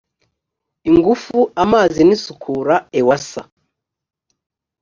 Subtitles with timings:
[0.89, 3.41] ingufu amazi n isukura ewasa